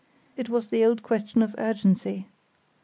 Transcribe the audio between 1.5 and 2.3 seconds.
urgency.